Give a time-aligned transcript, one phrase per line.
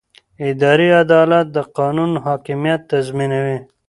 [0.49, 3.57] اداري عدالت د قانون حاکمیت تضمینوي.